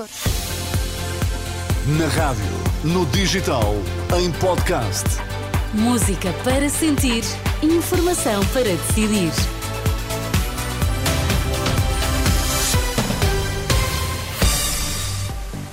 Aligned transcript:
Açores. 0.00 0.22
Na 1.98 2.06
rádio, 2.08 2.44
no 2.84 3.04
digital, 3.06 3.74
em 4.18 4.30
podcast. 4.32 5.04
Música 5.74 6.32
para 6.44 6.68
sentir, 6.68 7.22
informação 7.62 8.44
para 8.46 8.64
decidir. 8.64 9.32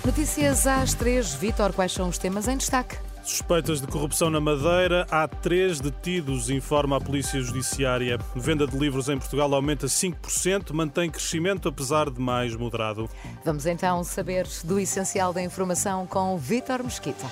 Notícias 0.06 0.68
às 0.68 0.94
três. 0.94 1.34
Vítor, 1.34 1.74
quais 1.74 1.92
são 1.92 2.10
os 2.10 2.18
temas 2.18 2.48
em 2.48 2.58
destaque? 2.58 3.07
Suspeitas 3.28 3.82
de 3.82 3.88
corrupção 3.88 4.30
na 4.30 4.40
Madeira, 4.40 5.06
há 5.12 5.28
três 5.28 5.82
detidos, 5.82 6.50
informa 6.50 6.96
a 6.96 7.02
Polícia 7.02 7.42
Judiciária. 7.42 8.18
Venda 8.34 8.66
de 8.66 8.78
livros 8.78 9.10
em 9.10 9.18
Portugal 9.18 9.54
aumenta 9.54 9.86
5%, 9.86 10.72
mantém 10.72 11.10
crescimento 11.12 11.68
apesar 11.68 12.10
de 12.10 12.22
mais 12.22 12.56
moderado. 12.56 13.10
Vamos 13.44 13.66
então 13.66 14.02
saber 14.06 14.48
do 14.64 14.80
essencial 14.80 15.34
da 15.34 15.44
informação 15.44 16.08
com 16.08 16.38
Vítor 16.38 16.82
Mesquita. 16.82 17.30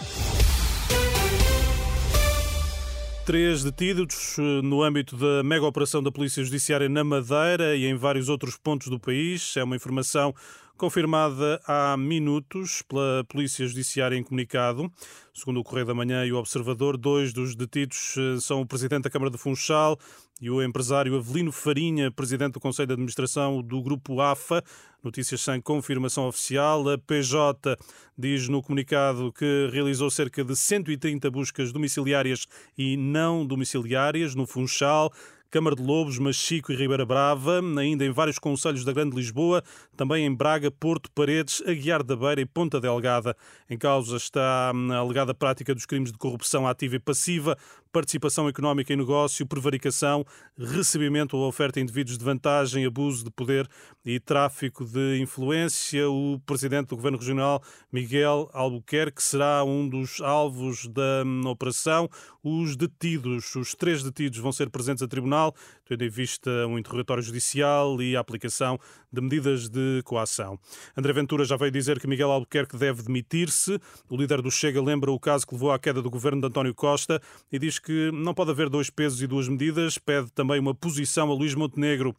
Três 3.26 3.64
detidos 3.64 4.36
eh, 4.38 4.42
no 4.62 4.84
âmbito 4.84 5.16
da 5.16 5.44
mega 5.44 5.66
operação 5.66 6.04
da 6.04 6.12
Polícia 6.12 6.44
Judiciária 6.44 6.90
na 6.90 7.06
Madeira 7.06 7.74
e 7.74 7.86
em 7.86 7.96
vários 7.96 8.28
outros 8.28 8.58
pontos 8.58 8.90
do 8.90 9.00
país. 9.00 9.56
É 9.56 9.64
uma 9.64 9.78
informação 9.78 10.36
confirmada 10.78 11.62
há 11.68 11.96
minutos 11.98 12.82
pela 12.82 13.24
Polícia 13.28 13.66
Judiciária 13.68 14.16
em 14.16 14.24
comunicado. 14.24 14.92
Segundo 15.34 15.60
o 15.60 15.64
Correio 15.64 15.86
da 15.86 15.94
Manhã 15.94 16.26
e 16.26 16.32
o 16.32 16.38
Observador, 16.38 16.98
dois 16.98 17.34
dos 17.34 17.56
detidos 17.56 18.16
eh, 18.18 18.40
são 18.40 18.62
o 18.62 18.66
Presidente 18.66 19.04
da 19.04 19.10
Câmara 19.10 19.32
de 19.32 19.38
Funchal 19.38 19.98
e 20.42 20.50
o 20.50 20.62
empresário 20.62 21.16
Avelino 21.16 21.52
Farinha, 21.52 22.12
Presidente 22.12 22.54
do 22.54 22.60
Conselho 22.60 22.88
de 22.88 22.94
Administração 22.94 23.62
do 23.62 23.82
Grupo 23.82 24.20
AFA. 24.20 24.64
Notícias 25.04 25.42
sem 25.42 25.62
confirmação 25.62 26.28
oficial. 26.28 26.90
A 26.90 26.98
PJ 26.98 27.78
diz 28.18 28.50
no 28.50 28.62
comunicado 28.62 29.32
que 29.32 29.70
realizou 29.72 30.10
cerca 30.10 30.44
de 30.44 30.56
130 30.56 31.30
buscas 31.32 31.72
domiciliárias 31.72 32.48
e 32.78 32.98
não 32.98 33.46
domiciliárias 33.46 34.36
no 34.36 34.46
Funchal. 34.46 35.12
Câmara 35.50 35.76
de 35.76 35.82
Lobos, 35.82 36.20
Machico 36.20 36.72
e 36.72 36.76
Ribeira 36.76 37.06
Brava, 37.06 37.62
ainda 37.80 38.06
em 38.06 38.12
vários 38.12 38.38
conselhos 38.38 38.84
da 38.84 38.92
Grande 38.92 39.16
Lisboa, 39.16 39.64
também 39.96 40.26
em 40.26 40.34
Braga, 40.34 40.70
Porto, 40.70 41.10
Paredes, 41.12 41.62
Aguiar 41.66 42.04
da 42.04 42.16
Beira 42.16 42.42
e 42.42 42.46
Ponta 42.46 42.82
Delgada. 42.82 43.36
Em 43.70 43.78
causa 43.78 44.18
está 44.18 44.72
a 44.72 44.96
alegada 44.98 45.34
prática 45.34 45.74
dos 45.74 45.86
crimes 45.86 46.12
de 46.12 46.18
corrupção 46.18 46.68
ativa 46.68 46.96
e 46.96 47.00
passiva, 47.00 47.58
participação 47.96 48.50
económica 48.50 48.92
em 48.92 48.98
negócio, 48.98 49.48
prevaricação, 49.48 50.26
recebimento 50.58 51.38
ou 51.38 51.48
oferta 51.48 51.80
a 51.80 51.82
indivíduos 51.82 52.18
de 52.18 52.26
vantagem, 52.26 52.86
abuso 52.86 53.24
de 53.24 53.32
poder 53.32 53.70
e 54.04 54.20
tráfico 54.20 54.84
de 54.84 55.22
influência. 55.22 56.10
O 56.10 56.38
presidente 56.46 56.90
do 56.90 56.98
Governo 56.98 57.18
Regional, 57.18 57.64
Miguel 57.90 58.50
Albuquerque, 58.52 59.24
será 59.24 59.64
um 59.64 59.88
dos 59.88 60.20
alvos 60.20 60.88
da 60.88 61.24
operação. 61.50 62.10
Os 62.44 62.76
detidos, 62.76 63.56
os 63.56 63.74
três 63.74 64.04
detidos, 64.04 64.40
vão 64.40 64.52
ser 64.52 64.70
presentes 64.70 65.02
a 65.02 65.08
tribunal, 65.08 65.56
tendo 65.86 66.04
em 66.04 66.10
vista 66.10 66.52
um 66.68 66.78
interrogatório 66.78 67.24
judicial 67.24 68.02
e 68.02 68.16
a 68.16 68.20
aplicação 68.20 68.78
de 69.12 69.22
medidas 69.22 69.70
de 69.70 70.02
coação. 70.04 70.60
André 70.96 71.14
Ventura 71.14 71.46
já 71.46 71.56
veio 71.56 71.72
dizer 71.72 72.00
que 72.00 72.08
Miguel 72.08 72.30
Albuquerque 72.30 72.78
deve 72.78 73.02
demitir-se. 73.02 73.80
O 74.10 74.18
líder 74.18 74.42
do 74.42 74.52
Chega 74.52 74.82
lembra 74.82 75.12
o 75.12 75.20
caso 75.20 75.48
que 75.48 75.54
levou 75.54 75.72
à 75.72 75.80
queda 75.80 76.02
do 76.02 76.10
governo 76.10 76.42
de 76.42 76.48
António 76.48 76.76
Costa 76.76 77.22
e 77.52 77.58
diz 77.58 77.80
que 77.86 78.12
não 78.12 78.34
pode 78.34 78.50
haver 78.50 78.68
dois 78.68 78.90
pesos 78.90 79.22
e 79.22 79.28
duas 79.28 79.48
medidas. 79.48 79.98
Pede 80.00 80.32
também 80.32 80.60
uma 80.60 80.74
posição 80.74 81.30
a 81.30 81.34
Luís 81.36 81.54
Montenegro. 81.54 82.16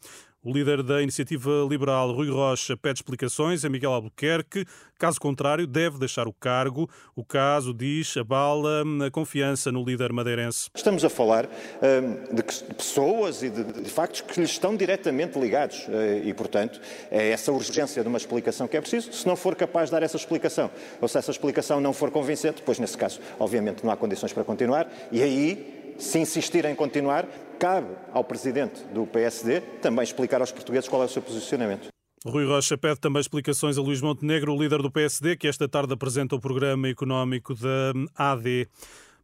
O 0.47 0.52
líder 0.52 0.80
da 0.80 1.02
Iniciativa 1.02 1.50
Liberal, 1.69 2.12
Rui 2.12 2.30
Rocha, 2.30 2.77
pede 2.77 3.00
explicações 3.00 3.64
a 3.64 3.69
Miguel 3.69 3.92
Albuquerque. 3.92 4.64
Caso 4.97 5.19
contrário, 5.19 5.66
deve 5.66 5.98
deixar 5.98 6.28
o 6.28 6.33
cargo. 6.33 6.88
O 7.16 7.25
caso, 7.25 7.75
diz, 7.75 8.16
abala 8.16 8.84
a 9.05 9.11
confiança 9.11 9.72
no 9.72 9.83
líder 9.83 10.12
madeirense. 10.12 10.70
Estamos 10.72 11.05
a 11.05 11.11
falar 11.11 11.47
hum, 11.47 12.33
de 12.33 12.44
pessoas 12.75 13.43
e 13.43 13.50
de, 13.50 13.65
de, 13.65 13.91
factos 13.91 14.21
que 14.21 14.38
lhes 14.41 14.50
estão 14.50 14.76
diretamente 14.76 15.37
ligados 15.37 15.84
eh, 15.88 16.22
e, 16.26 16.32
portanto, 16.32 16.81
é 17.10 17.31
essa 17.31 17.50
urgência 17.50 18.00
de 18.00 18.09
uma 18.09 18.16
explicação 18.16 18.69
que 18.69 18.76
é 18.76 18.81
preciso. 18.81 19.12
Se 19.12 19.26
não 19.26 19.34
for 19.34 19.56
capaz 19.56 19.88
de 19.88 19.97
dar 19.97 20.04
essa 20.04 20.16
explicação 20.16 20.71
ou 21.00 21.09
se 21.09 21.19
essa 21.19 21.32
explicação 21.32 21.81
não 21.81 21.92
for 21.92 22.12
convincente, 22.12 22.59
depois, 22.59 22.78
nesse 22.78 22.97
caso, 22.97 23.19
obviamente, 23.41 23.84
não 23.84 23.91
há 23.91 23.97
condições 23.97 24.32
para 24.32 24.44
continuar 24.44 24.88
e 25.10 25.21
aí 25.25 25.85
se 25.99 26.19
insistir 26.19 26.65
em 26.65 26.75
continuar, 26.75 27.27
cabe 27.59 27.89
ao 28.12 28.25
presidente 28.25 28.83
do 28.93 29.07
PSD 29.07 29.61
também 29.83 30.05
explicar 30.05 30.41
aos 30.41 30.53
portugueses 30.53 30.89
qual 30.89 31.03
é 31.03 31.07
o 31.07 31.09
seu 31.09 31.23
posicionamento. 31.23 31.89
Rui 32.25 32.45
Rocha 32.45 32.77
pede 32.77 32.99
também 32.99 33.21
explicações 33.21 33.79
a 33.79 33.81
Luís 33.81 34.01
Montenegro, 34.01 34.53
o 34.53 34.61
líder 34.61 34.83
do 34.83 34.91
PSD, 34.91 35.37
que 35.37 35.47
esta 35.47 35.69
tarde 35.69 35.93
apresenta 35.93 36.34
o 36.34 36.41
programa 36.41 36.89
económico 36.89 37.55
da 37.55 37.93
AD. 38.17 38.69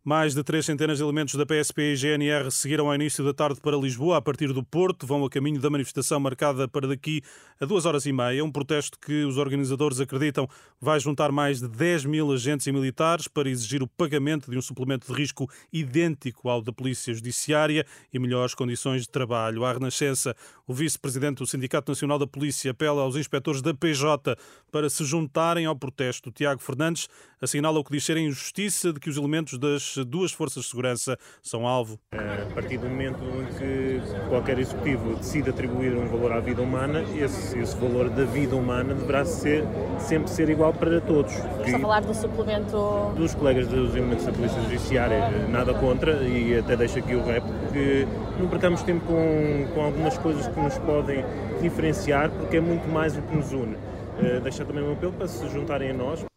Mais 0.05 0.35
de 0.35 0.43
três 0.43 0.67
centenas 0.67 0.99
de 0.99 1.05
elementos 1.05 1.37
da 1.37 1.47
PSP 1.47 1.93
e 1.93 1.97
GNR 1.97 2.51
seguiram 2.51 2.89
ao 2.89 2.95
início 2.97 3.25
da 3.25 3.33
tarde 3.33 3.61
para 3.61 3.77
Lisboa, 3.77 4.17
a 4.17 4.21
partir 4.21 4.53
do 4.53 4.61
Porto. 4.61 5.07
Vão 5.07 5.25
a 5.25 5.31
caminho 5.31 5.61
da 5.61 5.71
manifestação 5.71 6.19
marcada 6.19 6.67
para 6.67 6.89
daqui 6.89 7.23
a 7.61 7.65
duas 7.65 7.87
horas 7.87 8.05
e 8.05 8.13
meia. 8.13 8.45
Um 8.45 8.51
protesto 8.51 8.99
que 8.99 9.23
os 9.23 9.39
organizadores 9.39 10.01
acreditam 10.01 10.49
vai 10.81 10.99
juntar 10.99 11.31
mais 11.31 11.61
de 11.61 11.69
10 11.69 12.07
mil 12.07 12.33
agentes 12.33 12.67
e 12.67 12.73
militares 12.73 13.29
para 13.29 13.49
exigir 13.49 13.81
o 13.81 13.87
pagamento 13.87 14.51
de 14.51 14.59
um 14.59 14.61
suplemento 14.61 15.07
de 15.07 15.17
risco 15.17 15.49
idêntico 15.73 16.49
ao 16.49 16.61
da 16.61 16.73
Polícia 16.73 17.15
Judiciária 17.15 17.87
e 18.13 18.19
melhores 18.19 18.57
condições 18.57 19.03
de 19.03 19.09
trabalho. 19.09 19.65
À 19.65 19.73
Renascença, 19.73 20.35
o 20.67 20.75
vice-presidente 20.75 21.39
do 21.39 21.47
Sindicato 21.47 21.93
Nacional 21.93 22.19
da 22.19 22.27
Polícia 22.27 22.73
apela 22.73 23.03
aos 23.03 23.15
inspectores 23.15 23.63
da 23.63 23.73
PJ 23.73 24.37
para 24.73 24.91
se 24.91 25.05
juntarem 25.05 25.65
ao 25.65 25.77
protesto. 25.77 26.33
Tiago 26.33 26.61
Fernandes 26.61 27.09
assinala 27.41 27.79
o 27.79 27.85
que 27.85 27.93
diz 27.93 28.03
ser 28.03 28.17
a 28.17 28.21
injustiça 28.21 28.93
de 28.93 28.99
que 28.99 29.09
os 29.09 29.17
elementos 29.17 29.59
das 29.59 29.92
duas 29.97 30.33
forças 30.33 30.65
de 30.65 30.71
segurança 30.71 31.17
são 31.43 31.67
alvo. 31.67 31.99
A 32.13 32.55
partir 32.55 32.79
do 32.79 32.89
momento 32.89 33.23
em 33.23 33.47
que 33.59 34.01
qualquer 34.29 34.59
executivo 34.59 35.17
decide 35.17 35.51
atribuir 35.51 35.95
um 35.95 36.07
valor 36.07 36.33
à 36.33 36.41
vida 36.41 36.63
humana, 36.63 37.03
esse, 37.17 37.59
esse 37.59 37.77
valor 37.77 38.11
da 38.11 38.25
vida 38.25 38.55
humana 38.57 38.95
deverá 38.95 39.25
ser, 39.25 39.65
sempre 39.99 40.31
ser 40.31 40.49
igual 40.49 40.73
para 40.73 41.01
todos. 41.01 41.33
Estamos 41.33 41.75
a 41.75 41.79
falar 41.79 42.01
do 42.01 42.15
suplemento... 42.15 43.13
Dos 43.17 43.35
colegas 43.35 43.67
dos 43.69 43.95
elementos 43.95 44.25
da 44.25 44.33
Polícia 44.33 44.61
Judiciária, 44.63 45.31
nada 45.49 45.75
contra, 45.75 46.23
e 46.23 46.59
até 46.59 46.77
deixo 46.77 46.99
aqui 46.99 47.15
o 47.15 47.25
rep, 47.25 47.45
porque 47.65 48.07
não 48.39 48.49
perdamos 48.49 48.83
tempo 48.83 49.05
com, 49.07 49.69
com 49.75 49.81
algumas 49.83 50.19
coisas 50.19 50.47
que 50.47 50.61
nos 50.61 50.79
podem 50.79 51.25
diferenciar, 51.61 52.31
porque 52.31 52.57
é 52.57 52.61
muito 52.61 52.89
mais 52.89 53.17
o 53.17 53.23
que 53.23 53.37
nos 53.37 53.53
une. 53.53 53.75
Uh, 53.75 54.41
deixar 54.43 54.65
também 54.65 54.85
um 54.85 54.93
apelo 54.93 55.13
para 55.13 55.27
se 55.27 55.49
juntarem 55.49 55.91
a 55.91 55.95
nós. 55.95 56.32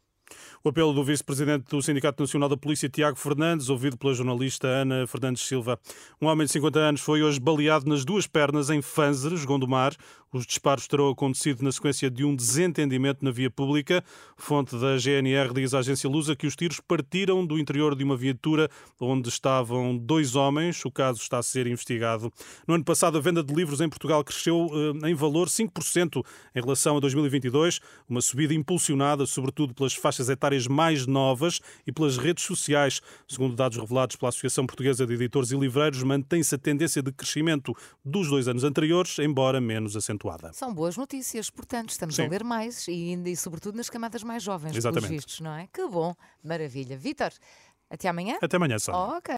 O 0.65 0.69
apelo 0.69 0.93
do 0.93 1.03
vice-presidente 1.03 1.65
do 1.69 1.79
Sindicato 1.79 2.23
Nacional 2.23 2.49
da 2.49 2.57
Polícia, 2.57 2.89
Tiago 2.89 3.19
Fernandes, 3.19 3.69
ouvido 3.69 3.95
pela 3.99 4.15
jornalista 4.15 4.67
Ana 4.67 5.05
Fernandes 5.05 5.43
Silva. 5.43 5.79
Um 6.19 6.25
homem 6.25 6.47
de 6.47 6.53
50 6.53 6.79
anos 6.79 7.01
foi 7.01 7.21
hoje 7.21 7.39
baleado 7.39 7.87
nas 7.87 8.03
duas 8.03 8.25
pernas 8.25 8.71
em 8.71 8.81
Fanzeres, 8.81 9.45
Gondomar. 9.45 9.95
Os 10.33 10.45
disparos 10.45 10.85
terão 10.85 11.09
acontecido 11.09 11.63
na 11.63 11.71
sequência 11.71 12.11
de 12.11 12.25
um 12.25 12.35
desentendimento 12.35 13.23
na 13.23 13.31
via 13.31 13.49
pública. 13.49 14.03
Fonte 14.35 14.75
da 14.77 14.97
GNR 14.97 15.53
diz 15.53 15.73
à 15.73 15.79
agência 15.79 16.09
Lusa 16.09 16.35
que 16.35 16.45
os 16.45 16.55
tiros 16.57 16.81
partiram 16.81 17.45
do 17.45 17.57
interior 17.57 17.95
de 17.95 18.03
uma 18.03 18.17
viatura 18.17 18.69
onde 18.99 19.29
estavam 19.29 19.95
dois 19.95 20.35
homens. 20.35 20.83
O 20.83 20.91
caso 20.91 21.21
está 21.21 21.37
a 21.37 21.43
ser 21.43 21.67
investigado. 21.67 22.33
No 22.67 22.73
ano 22.73 22.83
passado, 22.83 23.17
a 23.17 23.21
venda 23.21 23.41
de 23.41 23.53
livros 23.53 23.79
em 23.79 23.87
Portugal 23.87 24.23
cresceu 24.25 24.67
eh, 24.73 25.09
em 25.09 25.13
valor 25.13 25.47
5% 25.47 26.25
em 26.53 26.59
relação 26.59 26.97
a 26.97 26.99
2022, 26.99 27.79
uma 28.09 28.19
subida 28.19 28.53
impulsionada 28.53 29.25
sobretudo 29.25 29.73
pelas 29.73 29.93
faixas 29.93 30.27
etárias 30.27 30.54
mais 30.67 31.05
novas 31.05 31.59
e 31.85 31.91
pelas 31.91 32.17
redes 32.17 32.43
sociais. 32.43 33.01
Segundo 33.27 33.55
dados 33.55 33.77
revelados 33.77 34.16
pela 34.16 34.29
Associação 34.29 34.66
Portuguesa 34.66 35.05
de 35.05 35.13
Editores 35.13 35.51
e 35.51 35.57
Livreiros, 35.57 36.01
mantém-se 36.03 36.55
a 36.55 36.57
tendência 36.57 37.01
de 37.01 37.11
crescimento 37.11 37.75
dos 38.03 38.29
dois 38.29 38.47
anos 38.47 38.63
anteriores, 38.63 39.19
embora 39.19 39.59
menos 39.59 39.95
acentuada. 39.95 40.53
São 40.53 40.73
boas 40.73 40.97
notícias, 40.97 41.49
portanto, 41.49 41.89
estamos 41.89 42.16
Sim. 42.16 42.25
a 42.25 42.29
ler 42.29 42.43
mais 42.43 42.88
e, 42.88 43.13
e 43.13 43.35
sobretudo 43.35 43.75
nas 43.75 43.89
camadas 43.89 44.23
mais 44.23 44.41
jovens, 44.41 44.75
Exatamente. 44.75 45.11
vistos, 45.11 45.40
não 45.41 45.53
é? 45.53 45.67
Que 45.72 45.85
bom, 45.87 46.16
maravilha. 46.43 46.97
Vítor, 46.97 47.31
até 47.90 48.09
amanhã? 48.09 48.37
Até 48.41 48.57
amanhã, 48.57 48.79
só. 48.79 48.91
Oh, 48.91 49.17
ok. 49.17 49.34